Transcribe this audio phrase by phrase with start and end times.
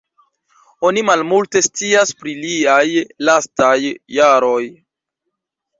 [0.87, 2.83] Oni malmulte scias pri liaj
[3.31, 3.79] lastaj
[4.19, 4.63] jaroj.